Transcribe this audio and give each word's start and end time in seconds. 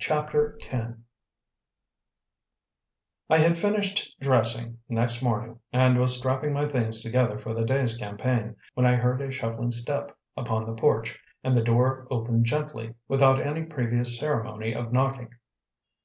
CHAPTER 0.00 0.58
X 0.72 0.92
I 3.30 3.38
had 3.38 3.56
finished 3.56 4.12
dressing, 4.20 4.78
next 4.88 5.22
morning, 5.22 5.60
and 5.72 6.00
was 6.00 6.18
strapping 6.18 6.52
my 6.52 6.66
things 6.66 7.00
together 7.00 7.38
for 7.38 7.54
the 7.54 7.64
day's 7.64 7.96
campaign, 7.96 8.56
when 8.74 8.86
I 8.86 8.96
heard 8.96 9.20
a 9.20 9.30
shuffling 9.30 9.70
step 9.70 10.18
upon 10.36 10.66
the 10.66 10.74
porch, 10.74 11.16
and 11.44 11.56
the 11.56 11.62
door 11.62 12.08
opened 12.10 12.44
gently, 12.46 12.96
without 13.06 13.38
any 13.40 13.62
previous 13.62 14.18
ceremony 14.18 14.74
of 14.74 14.92
knocking. 14.92 15.28